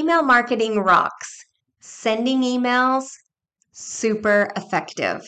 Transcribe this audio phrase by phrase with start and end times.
[0.00, 1.44] Email marketing rocks.
[1.78, 3.04] Sending emails,
[3.70, 5.20] super effective.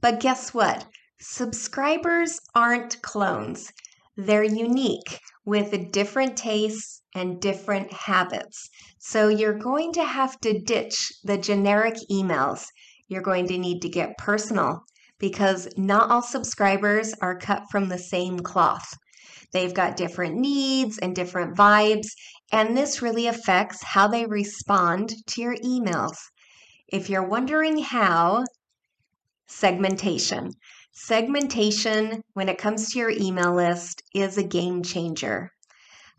[0.00, 0.86] But guess what?
[1.20, 3.70] Subscribers aren't clones.
[4.16, 8.68] They're unique with different tastes and different habits.
[8.98, 12.66] So you're going to have to ditch the generic emails.
[13.06, 14.80] You're going to need to get personal
[15.20, 18.88] because not all subscribers are cut from the same cloth.
[19.52, 22.08] They've got different needs and different vibes,
[22.50, 26.16] and this really affects how they respond to your emails.
[26.88, 28.44] If you're wondering how,
[29.46, 30.52] segmentation.
[30.92, 35.50] Segmentation, when it comes to your email list, is a game changer.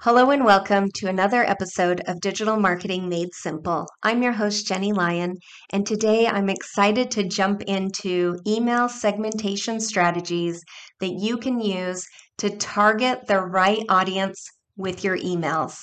[0.02, 3.88] Hello and welcome to another episode of Digital Marketing Made Simple.
[4.04, 5.36] I'm your host, Jennie Lyon,
[5.72, 10.64] and today I'm excited to jump into email segmentation strategies
[11.00, 12.06] that you can use
[12.38, 15.76] to target the right audience with your emails.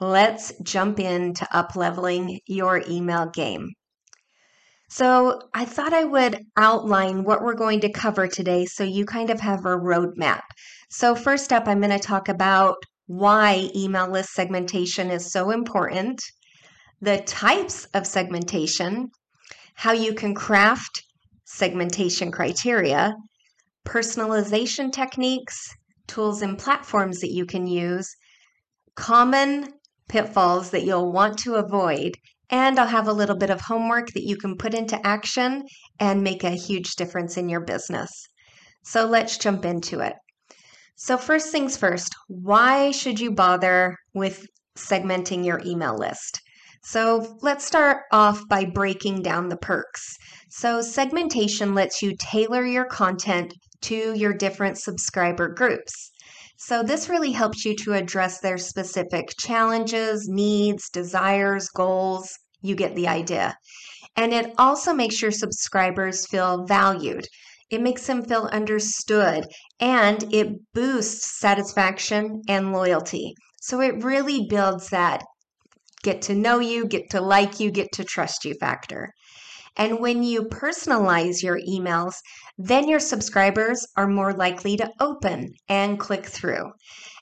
[0.00, 3.72] Let's jump into upleveling your email game.
[4.88, 9.28] So, I thought I would outline what we're going to cover today so you kind
[9.28, 10.40] of have a roadmap.
[10.88, 16.22] So, first up, I'm going to talk about why email list segmentation is so important,
[17.02, 19.10] the types of segmentation,
[19.74, 21.02] how you can craft
[21.44, 23.14] segmentation criteria,
[23.86, 25.74] personalization techniques,
[26.06, 28.08] tools and platforms that you can use,
[28.94, 29.68] common
[30.10, 32.16] pitfalls that you'll want to avoid,
[32.50, 35.62] and I'll have a little bit of homework that you can put into action
[36.00, 38.10] and make a huge difference in your business.
[38.82, 40.14] So let's jump into it.
[40.96, 46.40] So, first things first, why should you bother with segmenting your email list?
[46.82, 50.16] So, let's start off by breaking down the perks.
[50.50, 56.09] So, segmentation lets you tailor your content to your different subscriber groups.
[56.62, 62.30] So, this really helps you to address their specific challenges, needs, desires, goals.
[62.60, 63.56] You get the idea.
[64.14, 67.26] And it also makes your subscribers feel valued.
[67.70, 69.46] It makes them feel understood
[69.80, 73.32] and it boosts satisfaction and loyalty.
[73.62, 75.22] So it really builds that
[76.02, 79.14] get to know you, get to like you, get to trust you factor.
[79.76, 82.14] And when you personalize your emails,
[82.58, 86.72] then your subscribers are more likely to open and click through.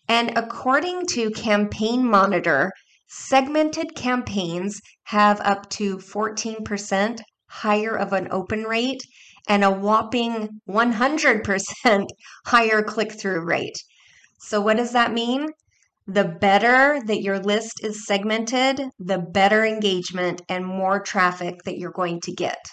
[0.09, 2.73] And according to Campaign Monitor,
[3.07, 9.03] segmented campaigns have up to 14% higher of an open rate
[9.49, 12.07] and a whopping 100%
[12.47, 13.79] higher click through rate.
[14.41, 15.49] So, what does that mean?
[16.11, 21.91] The better that your list is segmented, the better engagement and more traffic that you're
[21.91, 22.65] going to get.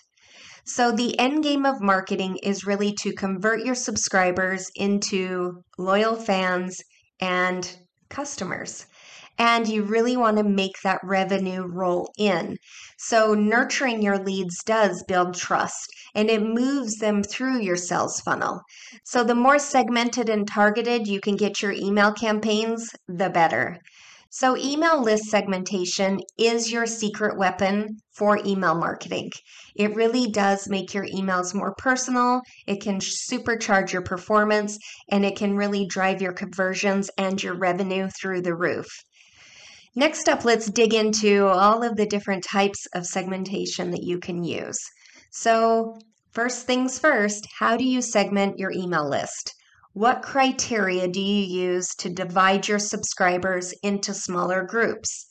[0.64, 6.78] So, the end game of marketing is really to convert your subscribers into loyal fans
[7.20, 7.78] and
[8.10, 8.86] customers
[9.38, 12.58] and you really want to make that revenue roll in.
[12.98, 18.62] So, nurturing your leads does build trust and it moves them through your sales funnel.
[19.04, 23.80] So, the more segmented and targeted you can get your email campaigns, the better.
[24.30, 29.32] So, email list segmentation is your secret weapon for email marketing.
[29.76, 34.78] It really does make your emails more personal, it can supercharge your performance,
[35.10, 38.88] and it can really drive your conversions and your revenue through the roof.
[39.98, 44.44] Next up, let's dig into all of the different types of segmentation that you can
[44.44, 44.78] use.
[45.32, 45.98] So,
[46.34, 49.54] first things first, how do you segment your email list?
[49.94, 55.28] What criteria do you use to divide your subscribers into smaller groups?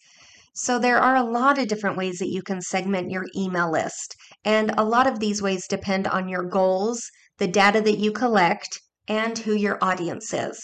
[0.54, 4.16] So, there are a lot of different ways that you can segment your email list,
[4.46, 7.02] and a lot of these ways depend on your goals,
[7.36, 10.58] the data that you collect, and who your audience is.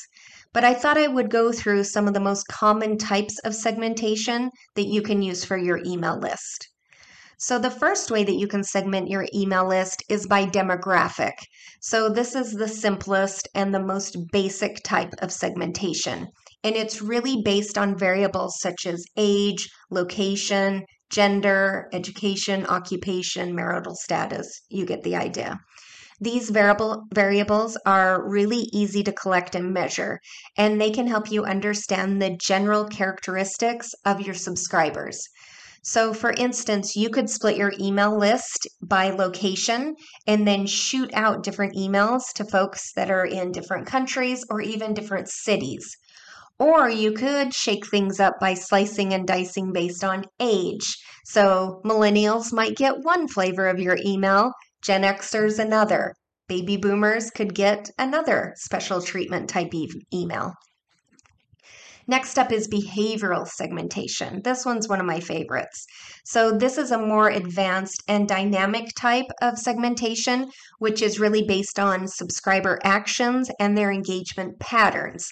[0.53, 4.51] But I thought I would go through some of the most common types of segmentation
[4.75, 6.69] that you can use for your email list.
[7.39, 11.33] So, the first way that you can segment your email list is by demographic.
[11.81, 16.29] So, this is the simplest and the most basic type of segmentation.
[16.63, 24.61] And it's really based on variables such as age, location, gender, education, occupation, marital status.
[24.69, 25.59] You get the idea.
[26.23, 30.21] These variable variables are really easy to collect and measure,
[30.55, 35.27] and they can help you understand the general characteristics of your subscribers.
[35.83, 39.97] So, for instance, you could split your email list by location
[40.27, 44.93] and then shoot out different emails to folks that are in different countries or even
[44.93, 45.97] different cities.
[46.59, 50.99] Or you could shake things up by slicing and dicing based on age.
[51.25, 54.53] So, millennials might get one flavor of your email,
[54.83, 56.15] Gen Xers another.
[56.49, 60.55] Baby boomers could get another special treatment type e- email.
[62.11, 64.41] Next up is behavioral segmentation.
[64.43, 65.87] This one's one of my favorites.
[66.25, 70.51] So, this is a more advanced and dynamic type of segmentation,
[70.81, 75.29] which is really based on subscriber actions and their engagement patterns.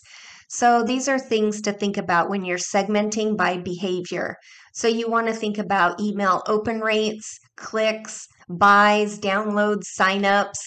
[0.49, 4.37] So, these are things to think about when you're segmenting by behavior.
[4.79, 10.61] So, you want to think about email open rates, clicks, buys, downloads, signups,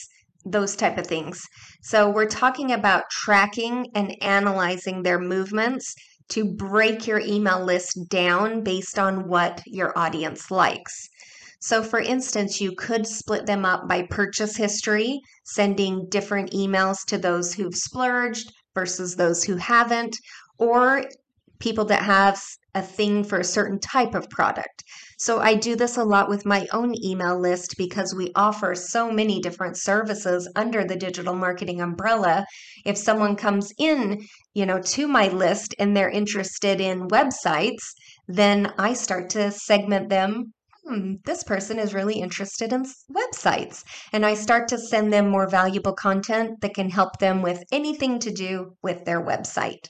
[0.44, 1.42] those type of things.
[1.82, 5.96] So we're talking about tracking and analyzing their movements
[6.32, 11.08] to break your email list down based on what your audience likes.
[11.62, 17.18] So, for instance, you could split them up by purchase history, sending different emails to
[17.18, 20.18] those who've splurged versus those who haven't,
[20.58, 21.06] or
[21.60, 22.42] people that have
[22.74, 24.84] a thing for a certain type of product.
[25.18, 29.12] So I do this a lot with my own email list because we offer so
[29.12, 32.46] many different services under the digital marketing umbrella.
[32.86, 37.84] If someone comes in, you know, to my list and they're interested in websites,
[38.28, 40.54] then I start to segment them
[40.84, 43.84] Hmm, this person is really interested in websites.
[44.12, 48.18] And I start to send them more valuable content that can help them with anything
[48.20, 49.90] to do with their website.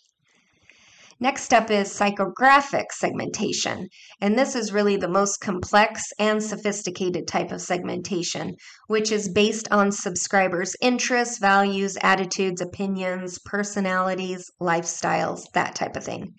[1.24, 3.90] Next up is psychographic segmentation,
[4.20, 8.56] and this is really the most complex and sophisticated type of segmentation,
[8.88, 16.34] which is based on subscribers' interests, values, attitudes, opinions, personalities, lifestyles, that type of thing.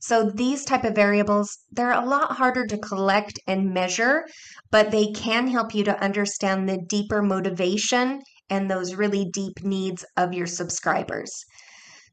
[0.00, 4.24] So these type of variables, they're a lot harder to collect and measure,
[4.70, 10.06] but they can help you to understand the deeper motivation and those really deep needs
[10.16, 11.44] of your subscribers.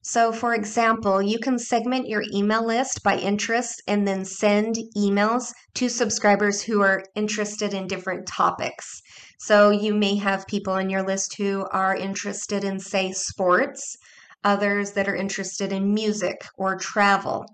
[0.02, 5.52] So, for example, you can segment your email list by interest and then send emails
[5.76, 9.02] to subscribers who are interested in different topics.
[9.40, 13.98] So, you may have people on your list who are interested in, say, sports,
[14.44, 17.46] others that are interested in music or travel.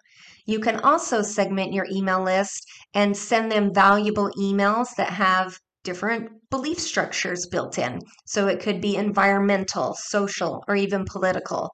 [0.46, 2.64] You can also segment your email list
[2.94, 8.02] and send them valuable emails that have different belief structures built in.
[8.26, 11.70] So it could be environmental, social, or even political.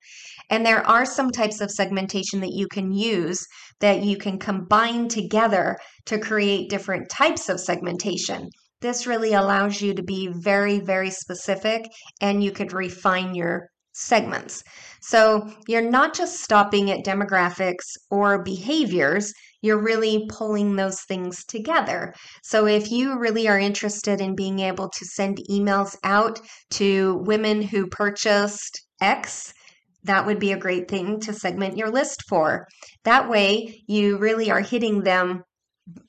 [0.52, 3.44] And there are some types of segmentation that you can use
[3.80, 8.50] that you can combine together to create different types of segmentation.
[8.82, 11.86] This really allows you to be very, very specific
[12.20, 14.64] and you could refine your segments.
[15.02, 22.14] So you're not just stopping at demographics or behaviors, you're really pulling those things together.
[22.44, 26.40] So if you really are interested in being able to send emails out
[26.72, 29.54] to women who purchased X,
[30.04, 32.68] that would be a great thing to segment your list for.
[33.04, 35.44] That way, you really are hitting them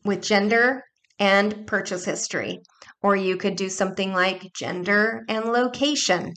[0.05, 0.83] with gender
[1.19, 2.61] and purchase history.
[3.03, 6.33] Or you could do something like gender and location.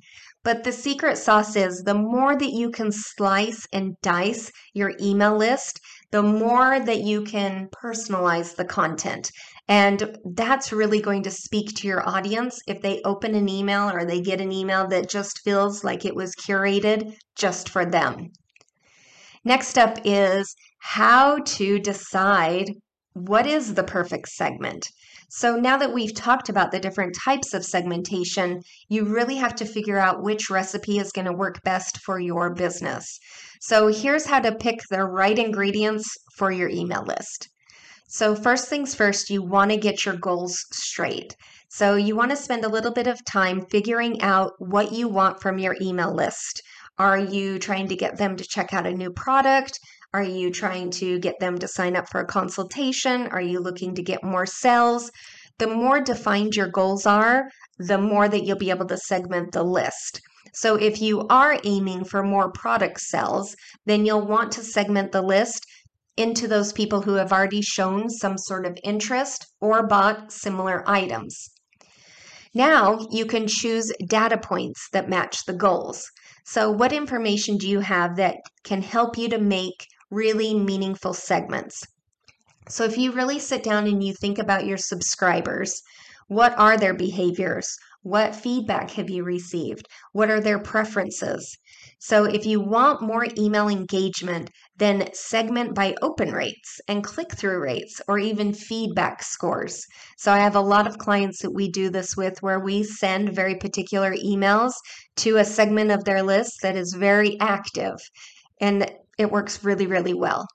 [0.46, 5.36] But the secret sauce is the more that you can slice and dice your email
[5.36, 9.32] list, the more that you can personalize the content.
[9.68, 14.06] And that's really going to speak to your audience if they open an email or
[14.06, 18.30] they get an email that just feels like it was curated just for them.
[19.44, 22.70] Next up is how to decide
[23.14, 24.92] what is the perfect segment.
[25.30, 29.66] So now that we've talked about the different types of segmentation, you really have to
[29.66, 33.20] figure out which recipe is going to work best for your business.
[33.60, 36.06] So here's how to pick the right ingredients
[36.38, 37.50] for your email list.
[38.08, 41.36] So, first things first, you want to get your goals straight.
[41.70, 45.42] So, you want to spend a little bit of time figuring out what you want
[45.42, 46.62] from your email list.
[46.98, 49.80] Are you trying to get them to check out a new product?
[50.16, 53.28] Are you trying to get them to sign up for a consultation?
[53.34, 55.12] Are you looking to get more sales?
[55.58, 59.64] The more defined your goals are, the more that you'll be able to segment the
[59.64, 60.22] list.
[60.54, 65.22] So if you are aiming for more product sales, then you'll want to segment the
[65.22, 65.66] list
[66.16, 71.50] into those people who have already shown some sort of interest or bought similar items.
[72.54, 76.10] Now you can choose data points that match the goals.
[76.46, 81.84] So, what information do you have that can help you to make really meaningful segments?
[82.70, 85.82] So, if you really sit down and you think about your subscribers,
[86.28, 87.68] what are their behaviors?
[88.02, 89.86] What feedback have you received?
[90.14, 91.58] What are their preferences?
[92.00, 97.62] So, if you want more email engagement, then segment by open rates and click through
[97.62, 99.86] rates or even feedback scores.
[100.18, 103.36] So, I have a lot of clients that we do this with where we send
[103.36, 104.72] very particular emails
[105.18, 107.98] to a segment of their list that is very active
[108.62, 110.48] and it works really, really well.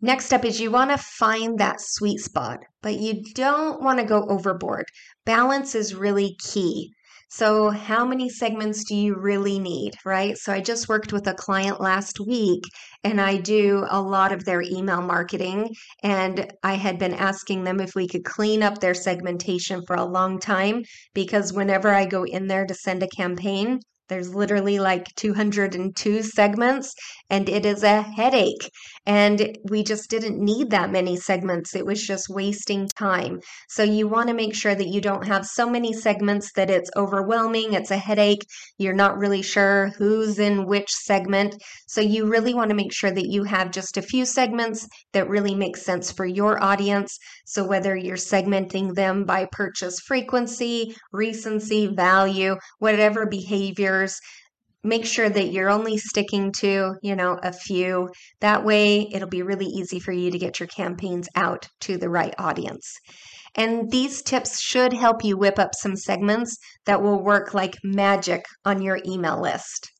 [0.00, 4.04] Next up is you want to find that sweet spot, but you don't want to
[4.04, 4.84] go overboard.
[5.24, 6.92] Balance is really key.
[7.30, 10.38] So, how many segments do you really need, right?
[10.38, 12.62] So, I just worked with a client last week
[13.04, 15.74] and I do a lot of their email marketing.
[16.02, 20.04] And I had been asking them if we could clean up their segmentation for a
[20.04, 25.14] long time because whenever I go in there to send a campaign, there's literally like
[25.16, 26.94] 202 segments,
[27.30, 28.70] and it is a headache.
[29.06, 31.74] And we just didn't need that many segments.
[31.74, 33.40] It was just wasting time.
[33.68, 36.90] So, you want to make sure that you don't have so many segments that it's
[36.96, 38.46] overwhelming, it's a headache,
[38.78, 41.54] you're not really sure who's in which segment.
[41.86, 45.28] So, you really want to make sure that you have just a few segments that
[45.28, 47.16] really make sense for your audience.
[47.46, 53.97] So, whether you're segmenting them by purchase frequency, recency, value, whatever behavior
[54.84, 58.08] make sure that you're only sticking to, you know, a few.
[58.40, 62.08] That way, it'll be really easy for you to get your campaigns out to the
[62.08, 62.86] right audience.
[63.54, 68.44] And these tips should help you whip up some segments that will work like magic
[68.64, 69.90] on your email list.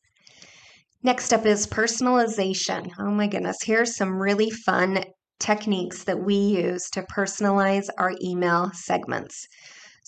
[1.03, 2.89] Next up is personalization.
[2.99, 5.03] Oh my goodness, here's some really fun
[5.39, 9.47] techniques that we use to personalize our email segments.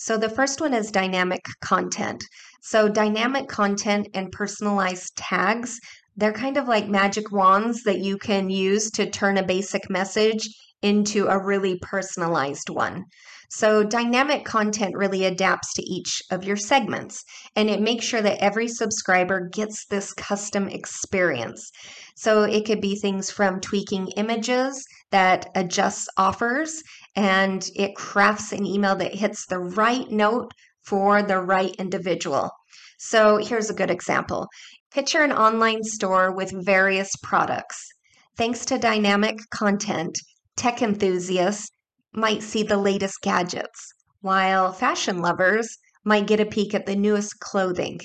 [0.04, 2.24] So the first one is dynamic content.
[2.60, 5.78] So dynamic content and personalized tags,
[6.16, 10.48] they're kind of like magic wands that you can use to turn a basic message
[10.82, 13.04] into a really personalized one.
[13.48, 17.22] So, dynamic content really adapts to each of your segments
[17.54, 21.70] and it makes sure that every subscriber gets this custom experience.
[22.16, 26.82] So, it could be things from tweaking images that adjusts offers
[27.14, 30.52] and it crafts an email that hits the right note
[30.82, 32.50] for the right individual.
[32.98, 34.48] So, here's a good example
[34.92, 37.88] picture an online store with various products.
[38.36, 40.18] Thanks to dynamic content,
[40.56, 41.70] tech enthusiasts
[42.12, 47.40] might see the latest gadgets, while fashion lovers might get a peek at the newest
[47.40, 48.00] clothing.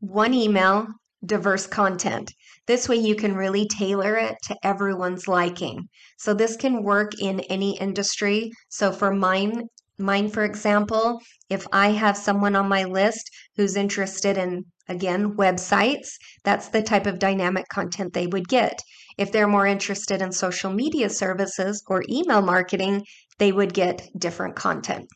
[0.00, 0.86] One email,
[1.24, 2.32] diverse content.
[2.68, 5.88] This way you can really tailor it to everyone's liking.
[6.18, 8.50] So this can work in any industry.
[8.68, 9.62] So for mine,
[9.98, 16.08] mine for example, if I have someone on my list who's interested in again websites,
[16.44, 18.78] that's the type of dynamic content they would get.
[19.16, 23.02] If they're more interested in social media services or email marketing,
[23.38, 25.06] they would get different content.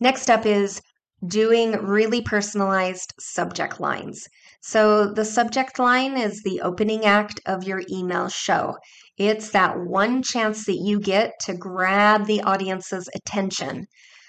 [0.00, 0.82] Next up is
[1.26, 4.28] doing really personalized subject lines.
[4.64, 8.76] So, the subject line is the opening act of your email show.
[9.18, 13.86] It's that one chance that you get to grab the audience's attention.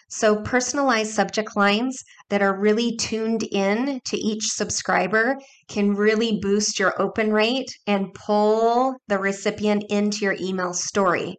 [0.10, 5.38] So, personalized subject lines that are really tuned in to each subscriber
[5.70, 11.38] can really boost your open rate and pull the recipient into your email story.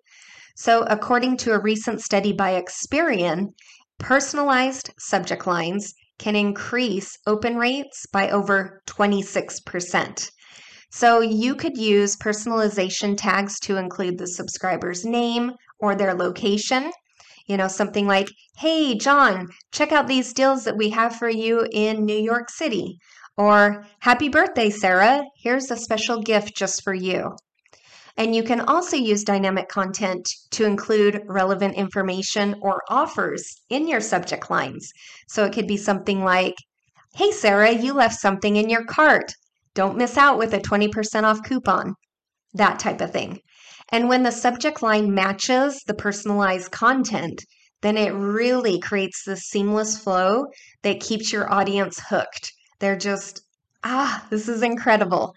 [0.55, 3.55] So, according to a recent study by Experian,
[3.99, 10.31] personalized subject lines can increase open rates by over 26%.
[10.91, 16.93] So, you could use personalization tags to include the subscriber's name or their location
[17.47, 21.67] you know, something like, hey, John, check out these deals that we have for you
[21.73, 22.99] in New York City.
[23.37, 25.23] Or, happy birthday, Sarah.
[25.43, 27.37] Here's a special gift just for you.
[28.17, 34.01] And you can also use dynamic content to include relevant information or offers in your
[34.01, 34.93] subject lines.
[35.29, 36.55] So it could be something like,
[37.17, 39.33] Hey, Sarah, you left something in your cart.
[39.75, 41.95] Don't miss out with a 20% off coupon.
[42.53, 43.41] That type of thing.
[43.91, 47.45] And when the subject line matches the personalized content,
[47.83, 50.47] then it really creates this seamless flow
[50.83, 52.53] that keeps your audience hooked.
[52.81, 53.43] They're just,
[53.83, 55.35] ah, this is incredible.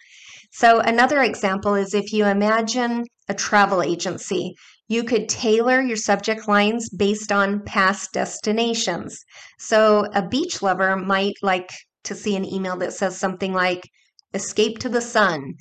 [0.52, 4.56] So, another example is if you imagine a travel agency,
[4.88, 9.20] you could tailor your subject lines based on past destinations.
[9.60, 11.72] So, a beach lover might like
[12.04, 13.90] to see an email that says something like,
[14.34, 15.56] Escape to the sun,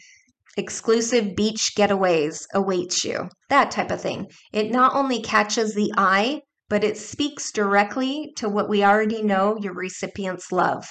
[0.56, 4.26] exclusive beach getaways awaits you, that type of thing.
[4.52, 9.56] It not only catches the eye, but it speaks directly to what we already know
[9.60, 10.88] your recipients love.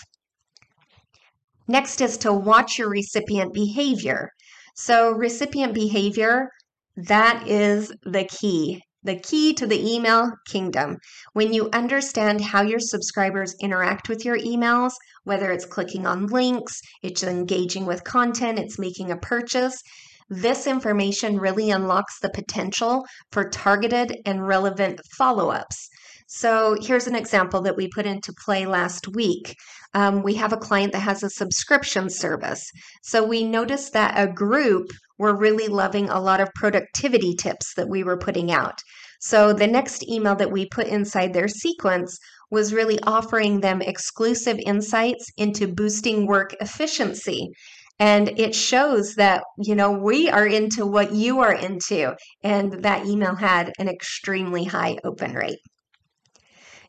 [1.67, 4.29] Next is to watch your recipient behavior.
[4.75, 6.49] So, recipient behavior,
[6.95, 10.97] that is the key the key to the email kingdom.
[11.33, 14.93] When you understand how your subscribers interact with your emails,
[15.23, 19.79] whether it's clicking on links, it's engaging with content, it's making a purchase,
[20.27, 25.87] this information really unlocks the potential for targeted and relevant follow ups.
[26.27, 29.55] So, here's an example that we put into play last week.
[29.93, 32.63] Um, we have a client that has a subscription service.
[33.03, 37.89] So, we noticed that a group were really loving a lot of productivity tips that
[37.89, 38.79] we were putting out.
[39.19, 42.19] So the next email that we put inside their sequence
[42.51, 47.49] was really offering them exclusive insights into boosting work efficiency.
[47.97, 52.13] And it shows that, you know, we are into what you are into.
[52.43, 55.59] And that email had an extremely high open rate.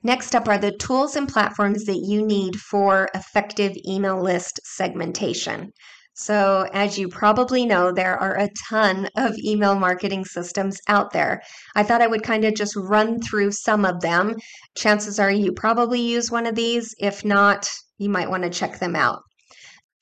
[0.07, 5.73] Next up are the tools and platforms that you need for effective email list segmentation.
[6.15, 11.43] So, as you probably know, there are a ton of email marketing systems out there.
[11.75, 14.37] I thought I would kind of just run through some of them.
[14.77, 16.95] Chances are you probably use one of these.
[17.01, 19.23] If not, you might want to check them out.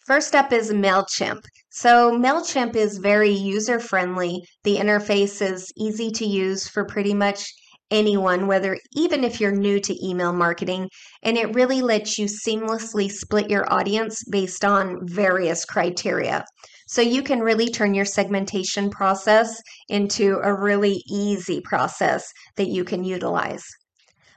[0.07, 1.41] First up is MailChimp.
[1.71, 4.43] So, MailChimp is very user friendly.
[4.65, 7.51] The interface is easy to use for pretty much
[7.95, 10.91] anyone, whether even if you're new to email marketing,
[11.23, 16.45] and it really lets you seamlessly split your audience based on various criteria.
[16.89, 22.85] So you can really turn your segmentation process into a really easy process that you
[22.85, 23.65] can utilize.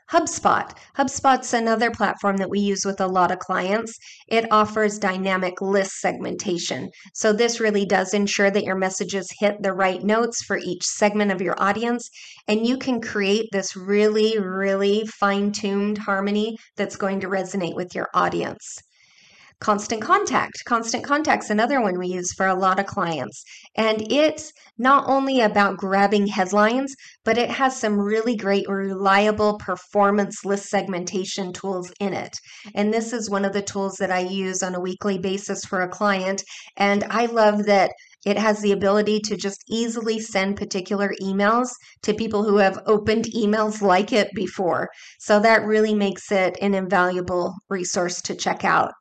[0.09, 0.71] HubSpot.
[0.97, 3.93] HubSpot's another platform that we use with a lot of clients.
[4.29, 6.89] It offers dynamic list segmentation.
[7.13, 11.31] So, this really does ensure that your messages hit the right notes for each segment
[11.33, 12.09] of your audience.
[12.47, 17.93] And you can create this really, really fine tuned harmony that's going to resonate with
[17.93, 18.77] your audience.
[19.59, 20.63] Constant Contact.
[20.65, 23.43] Constant Contact's another one we use for a lot of clients.
[23.75, 26.93] And it's not only about grabbing headlines,
[27.25, 32.37] but it has some really great reliable performance list segmentation tools in it.
[32.75, 35.81] And this is one of the tools that I use on a weekly basis for
[35.81, 36.43] a client.
[36.77, 37.91] And I love that
[38.27, 41.69] it has the ability to just easily send particular emails
[42.03, 44.89] to people who have opened emails like it before.
[45.19, 48.91] So that really makes it an invaluable resource to check out.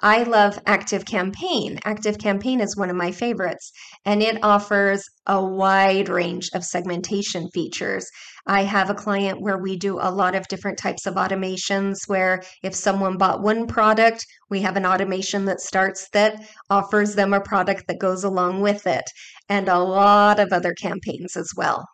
[0.00, 1.80] I love Active Campaign.
[1.84, 3.72] Active Campaign is one of my favorites,
[4.04, 8.08] and it offers a wide range of segmentation features.
[8.46, 12.44] I have a client where we do a lot of different types of automations where
[12.62, 17.40] if someone bought one product, we have an automation that starts that offers them a
[17.40, 19.10] product that goes along with it,
[19.48, 21.84] and a lot of other campaigns as well.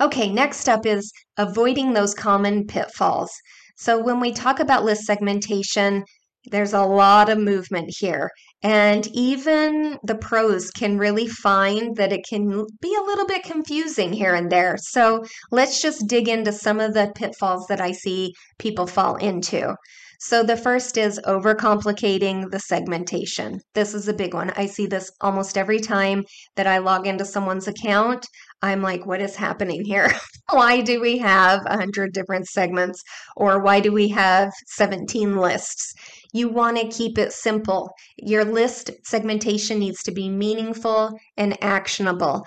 [0.00, 3.32] Okay, next up is avoiding those common pitfalls.
[3.76, 6.04] So, when we talk about list segmentation,
[6.46, 8.30] there's a lot of movement here.
[8.62, 14.12] And even the pros can really find that it can be a little bit confusing
[14.12, 14.76] here and there.
[14.78, 19.76] So let's just dig into some of the pitfalls that I see people fall into.
[20.22, 23.60] So the first is overcomplicating the segmentation.
[23.74, 24.50] This is a big one.
[24.50, 26.24] I see this almost every time
[26.56, 28.26] that I log into someone's account.
[28.60, 30.12] I'm like, what is happening here?
[30.50, 33.02] why do we have 100 different segments?
[33.34, 35.94] Or why do we have 17 lists?
[36.32, 37.90] You want to keep it simple.
[38.16, 42.44] Your list segmentation needs to be meaningful and actionable.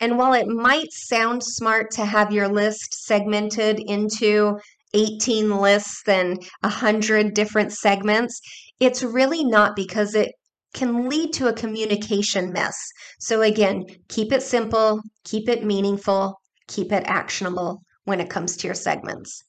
[0.00, 4.58] And while it might sound smart to have your list segmented into
[4.94, 8.40] 18 lists and 100 different segments,
[8.80, 10.32] it's really not because it
[10.72, 12.76] can lead to a communication mess.
[13.18, 18.68] So, again, keep it simple, keep it meaningful, keep it actionable when it comes to
[18.68, 19.42] your segments.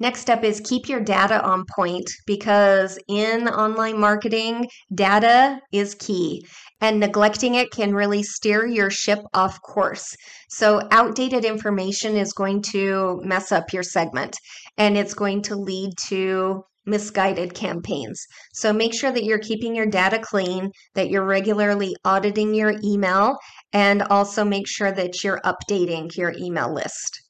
[0.00, 6.46] Next up is keep your data on point because in online marketing, data is key
[6.80, 10.14] and neglecting it can really steer your ship off course.
[10.48, 14.36] So, outdated information is going to mess up your segment
[14.76, 18.24] and it's going to lead to misguided campaigns.
[18.54, 23.36] So make sure that you're keeping your data clean, that you're regularly auditing your email,
[23.72, 27.20] and also make sure that you're updating your email list.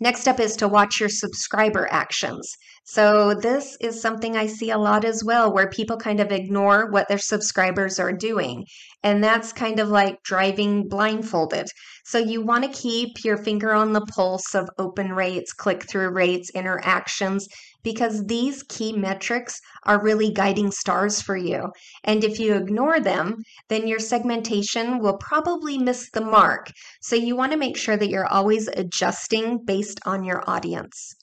[0.00, 2.56] Next up is to watch your subscriber actions.
[2.84, 6.88] So, this is something I see a lot as well, where people kind of ignore
[6.90, 8.64] what their subscribers are doing.
[9.02, 11.66] And that's kind of like driving blindfolded.
[12.04, 16.10] So, you want to keep your finger on the pulse of open rates, click through
[16.10, 17.48] rates, interactions,
[17.82, 21.70] because these key metrics are really guiding stars for you.
[22.04, 26.70] And if you ignore them, then your segmentation will probably miss the mark.
[27.00, 31.14] So, you want to make sure that you're always adjusting based on your audience.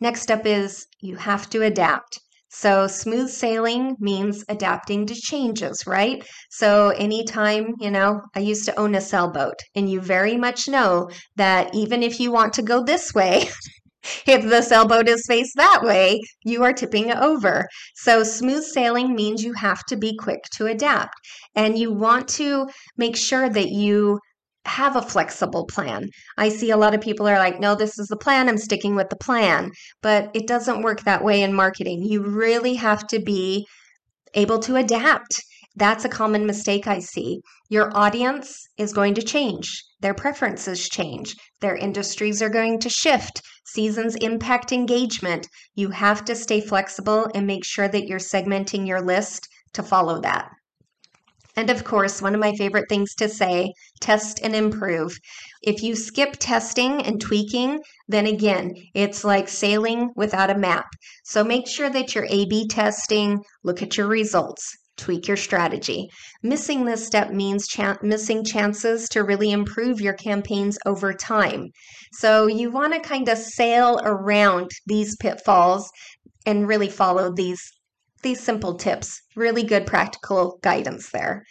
[0.00, 2.18] Next up is you have to adapt.
[2.56, 6.24] So, smooth sailing means adapting to changes, right?
[6.50, 11.10] So, anytime, you know, I used to own a sailboat, and you very much know
[11.34, 13.48] that even if you want to go this way,
[14.26, 17.66] if the sailboat is faced that way, you are tipping over.
[17.94, 21.14] So, smooth sailing means you have to be quick to adapt,
[21.54, 24.18] and you want to make sure that you
[24.66, 26.08] have a flexible plan.
[26.38, 28.48] I see a lot of people are like, no, this is the plan.
[28.48, 29.70] I'm sticking with the plan.
[30.02, 32.02] But it doesn't work that way in marketing.
[32.02, 33.66] You really have to be
[34.34, 35.42] able to adapt.
[35.76, 37.40] That's a common mistake I see.
[37.68, 39.82] Your audience is going to change.
[40.00, 41.34] Their preferences change.
[41.60, 43.42] Their industries are going to shift.
[43.66, 45.48] Seasons impact engagement.
[45.74, 50.20] You have to stay flexible and make sure that you're segmenting your list to follow
[50.20, 50.48] that.
[51.56, 55.16] And of course, one of my favorite things to say test and improve.
[55.62, 60.86] If you skip testing and tweaking, then again, it's like sailing without a map.
[61.24, 66.08] So make sure that you're A B testing, look at your results, tweak your strategy.
[66.42, 67.66] Missing this step means
[68.02, 71.70] missing chances to really improve your campaigns over time.
[72.12, 75.90] So you want to kind of sail around these pitfalls
[76.46, 77.62] and really follow these
[78.22, 79.20] these simple tips.
[79.36, 81.44] Really good practical guidance there.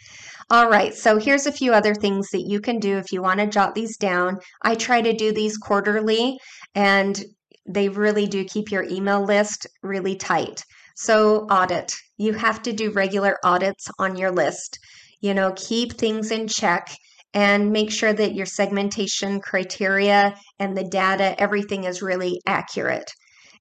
[0.50, 3.40] All right, so here's a few other things that you can do if you want
[3.40, 4.38] to jot these down.
[4.62, 6.36] I try to do these quarterly,
[6.74, 7.24] and
[7.66, 10.64] they really do keep your email list really tight.
[10.94, 11.92] So, audit.
[12.16, 14.78] You have to do regular audits on your list.
[15.20, 16.96] You know, keep things in check
[17.32, 23.10] and make sure that your segmentation criteria and the data, everything is really accurate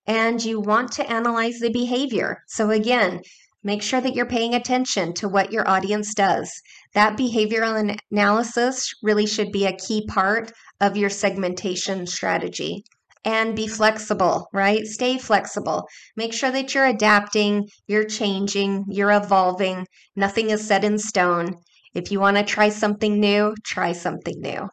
[0.05, 2.43] and you want to analyze the behavior.
[2.47, 3.21] So, again,
[3.63, 6.51] make sure that you're paying attention to what your audience does.
[6.93, 12.83] That behavioral analysis really should be a key part of your segmentation strategy.
[13.25, 14.85] And be flexible, right?
[14.85, 15.87] Stay flexible.
[16.15, 19.87] Make sure that you're adapting, you're changing, you're evolving.
[20.15, 21.55] Nothing is set in stone.
[21.93, 24.67] If you want to try something new, try something new.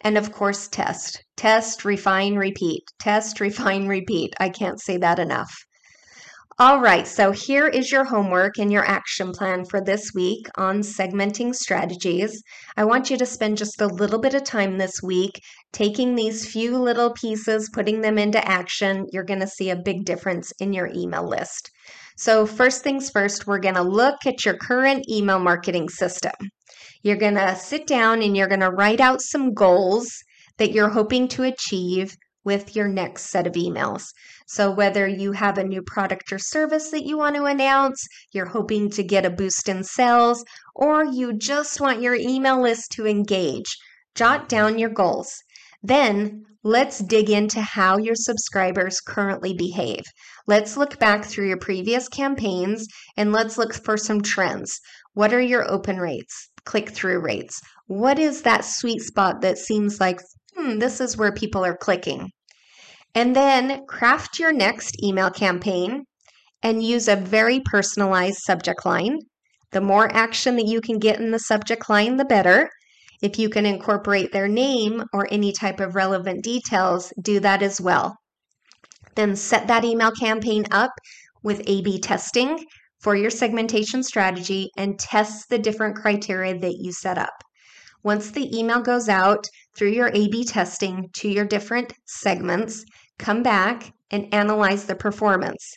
[0.00, 1.24] And of course, test.
[1.36, 2.84] Test, refine, repeat.
[3.00, 4.34] Test, refine, repeat.
[4.38, 5.52] I can't say that enough.
[6.58, 10.80] All right, so here is your homework and your action plan for this week on
[10.80, 12.42] segmenting strategies.
[12.78, 15.38] I want you to spend just a little bit of time this week
[15.74, 19.04] taking these few little pieces, putting them into action.
[19.12, 21.70] You're going to see a big difference in your email list.
[22.16, 26.32] So, first things first, we're going to look at your current email marketing system.
[27.02, 30.10] You're going to sit down and you're going to write out some goals
[30.56, 34.04] that you're hoping to achieve with your next set of emails.
[34.46, 38.46] So, whether you have a new product or service that you want to announce, you're
[38.46, 40.42] hoping to get a boost in sales,
[40.74, 43.76] or you just want your email list to engage,
[44.14, 45.30] jot down your goals.
[45.82, 50.04] Then let's dig into how your subscribers currently behave.
[50.46, 54.80] Let's look back through your previous campaigns and let's look for some trends.
[55.12, 56.48] What are your open rates?
[56.66, 57.62] click through rates.
[57.86, 60.20] What is that sweet spot that seems like,
[60.54, 62.30] hmm, this is where people are clicking?
[63.16, 66.04] And then craft your next email campaign
[66.62, 69.18] and use a very personalized subject line.
[69.72, 72.68] The more action that you can get in the subject line, the better.
[73.22, 77.80] If you can incorporate their name or any type of relevant details, do that as
[77.80, 78.14] well.
[79.14, 80.90] Then set that email campaign up
[81.42, 82.66] with A B testing
[83.00, 87.32] for your segmentation strategy and test the different criteria that you set up.
[88.02, 92.84] Once the email goes out through your A B testing to your different segments,
[93.18, 95.76] come back and analyze the performance.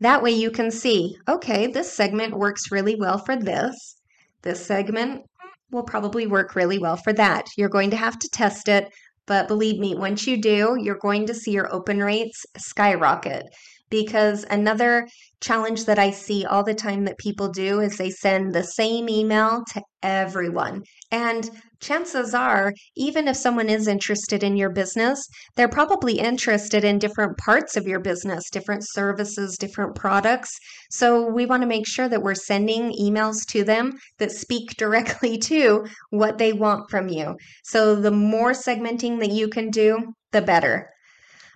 [0.00, 3.96] That way you can see, okay, this segment works really well for this.
[4.42, 5.22] This segment
[5.70, 7.46] will probably work really well for that.
[7.56, 8.92] You're going to have to test it,
[9.26, 13.46] but believe me, once you do, you're going to see your open rates skyrocket
[13.94, 15.06] because another
[15.40, 19.08] challenge that I see all the time that people do is they send the same
[19.08, 20.82] email to everyone.
[21.12, 21.48] And
[21.80, 27.38] chances are, even if someone is interested in your business, they're probably interested in different
[27.38, 30.50] parts of your business, different services, different products.
[30.90, 35.38] So we want to make sure that we're sending emails to them that speak directly
[35.38, 37.36] to what they want from you.
[37.62, 40.90] So the more segmenting that you can do, the better.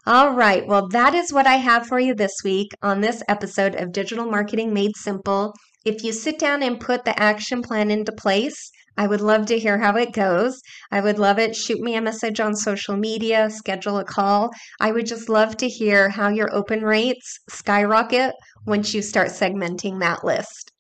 [0.09, 0.67] All right.
[0.67, 4.25] Well, that is what I have for you this week on this episode of Digital
[4.25, 5.53] Marketing Made Simple.
[5.85, 8.57] If you sit down and put the action plan into place,
[8.97, 10.63] I would love to hear how it goes.
[10.91, 11.55] I would love it.
[11.55, 14.49] Shoot me a message on social media, schedule a call.
[14.81, 18.33] I would just love to hear how your open rates skyrocket
[18.65, 20.73] once you start segmenting that list.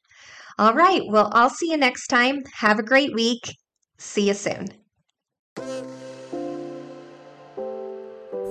[0.58, 1.02] All right.
[1.06, 2.44] Well, I'll see you next time.
[2.60, 3.42] Have a great week.
[3.98, 4.68] See you soon.